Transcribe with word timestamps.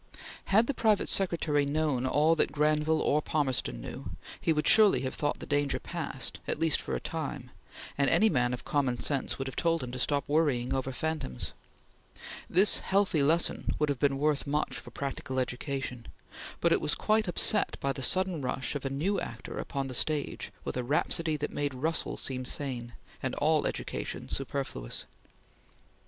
Had 0.45 0.65
the 0.65 0.73
private 0.73 1.09
secretary 1.09 1.63
known 1.63 2.07
all 2.07 2.33
that 2.33 2.51
Granville 2.51 3.03
or 3.03 3.21
Palmerston 3.21 3.79
knew, 3.79 4.09
he 4.41 4.51
would 4.51 4.67
surely 4.67 5.01
have 5.01 5.13
thought 5.13 5.37
the 5.37 5.45
danger 5.45 5.77
past, 5.79 6.39
at 6.47 6.57
least 6.59 6.81
for 6.81 6.95
a 6.95 6.99
time, 6.99 7.51
and 7.99 8.09
any 8.09 8.27
man 8.27 8.51
of 8.51 8.65
common 8.65 8.99
sense 8.99 9.37
would 9.37 9.45
have 9.47 9.55
told 9.55 9.83
him 9.83 9.91
to 9.91 9.99
stop 9.99 10.27
worrying 10.27 10.73
over 10.73 10.91
phantoms. 10.91 11.53
This 12.49 12.79
healthy 12.79 13.21
lesson 13.21 13.75
would 13.77 13.89
have 13.89 13.99
been 13.99 14.17
worth 14.17 14.47
much 14.47 14.75
for 14.75 14.89
practical 14.89 15.37
education, 15.39 16.07
but 16.61 16.71
it 16.71 16.81
was 16.81 16.95
quite 16.95 17.27
upset 17.27 17.79
by 17.79 17.93
the 17.93 18.01
sudden 18.01 18.41
rush 18.41 18.73
of 18.73 18.83
a 18.83 18.89
new 18.89 19.19
actor 19.21 19.59
upon 19.59 19.85
the 19.87 19.93
stage 19.93 20.51
with 20.63 20.75
a 20.77 20.83
rhapsody 20.83 21.37
that 21.37 21.53
made 21.53 21.75
Russell 21.75 22.17
seem 22.17 22.43
sane, 22.43 22.93
and 23.21 23.35
all 23.35 23.67
education 23.67 24.29
superfluous. 24.29 25.05